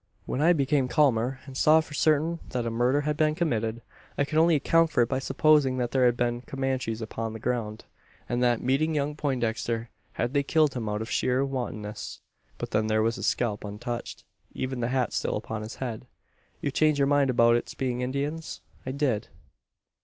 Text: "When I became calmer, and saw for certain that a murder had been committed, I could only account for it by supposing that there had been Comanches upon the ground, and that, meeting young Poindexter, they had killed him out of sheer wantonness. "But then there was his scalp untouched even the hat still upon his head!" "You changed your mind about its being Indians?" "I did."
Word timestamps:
"When 0.25 0.41
I 0.41 0.51
became 0.53 0.87
calmer, 0.87 1.41
and 1.45 1.55
saw 1.55 1.79
for 1.79 1.93
certain 1.93 2.39
that 2.49 2.65
a 2.65 2.71
murder 2.71 3.01
had 3.01 3.15
been 3.15 3.35
committed, 3.35 3.83
I 4.17 4.25
could 4.25 4.39
only 4.39 4.55
account 4.55 4.89
for 4.89 5.03
it 5.03 5.09
by 5.09 5.19
supposing 5.19 5.77
that 5.77 5.91
there 5.91 6.05
had 6.07 6.17
been 6.17 6.41
Comanches 6.41 7.03
upon 7.03 7.33
the 7.33 7.39
ground, 7.39 7.85
and 8.27 8.41
that, 8.41 8.63
meeting 8.63 8.95
young 8.95 9.15
Poindexter, 9.15 9.91
they 10.17 10.23
had 10.39 10.47
killed 10.47 10.73
him 10.73 10.89
out 10.89 11.03
of 11.03 11.11
sheer 11.11 11.45
wantonness. 11.45 12.19
"But 12.57 12.71
then 12.71 12.87
there 12.87 13.03
was 13.03 13.17
his 13.17 13.27
scalp 13.27 13.63
untouched 13.63 14.23
even 14.55 14.79
the 14.79 14.87
hat 14.87 15.13
still 15.13 15.35
upon 15.35 15.61
his 15.61 15.75
head!" 15.75 16.07
"You 16.61 16.71
changed 16.71 16.97
your 16.97 17.05
mind 17.05 17.29
about 17.29 17.55
its 17.55 17.75
being 17.75 18.01
Indians?" 18.01 18.61
"I 18.87 18.93
did." 18.93 19.27